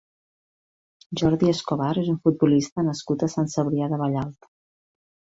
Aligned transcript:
Jordi 1.21 1.49
Escobar 1.51 1.89
és 2.03 2.09
un 2.13 2.17
futbolista 2.23 2.85
nascut 2.87 3.25
a 3.27 3.29
Sant 3.33 3.51
Cebrià 3.57 3.91
de 3.93 4.01
Vallalta. 4.03 4.49